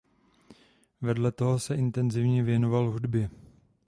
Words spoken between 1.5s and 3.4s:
se intenzivně věnoval hudbě.